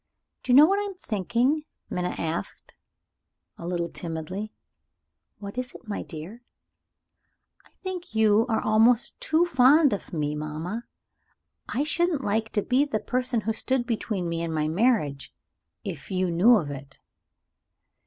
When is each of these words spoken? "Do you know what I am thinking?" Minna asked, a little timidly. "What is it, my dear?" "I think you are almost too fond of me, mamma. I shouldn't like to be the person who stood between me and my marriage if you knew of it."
"Do 0.41 0.51
you 0.51 0.55
know 0.55 0.65
what 0.65 0.79
I 0.79 0.81
am 0.81 0.95
thinking?" 0.95 1.63
Minna 1.87 2.15
asked, 2.17 2.73
a 3.59 3.67
little 3.67 3.87
timidly. 3.87 4.51
"What 5.37 5.59
is 5.59 5.75
it, 5.75 5.87
my 5.87 6.01
dear?" 6.01 6.41
"I 7.63 7.69
think 7.83 8.15
you 8.15 8.47
are 8.49 8.63
almost 8.63 9.21
too 9.21 9.45
fond 9.45 9.93
of 9.93 10.11
me, 10.11 10.33
mamma. 10.33 10.85
I 11.69 11.83
shouldn't 11.83 12.23
like 12.23 12.49
to 12.53 12.63
be 12.63 12.83
the 12.83 12.99
person 12.99 13.41
who 13.41 13.53
stood 13.53 13.85
between 13.85 14.27
me 14.27 14.41
and 14.41 14.51
my 14.55 14.67
marriage 14.67 15.35
if 15.83 16.09
you 16.09 16.31
knew 16.31 16.55
of 16.55 16.71
it." 16.71 16.97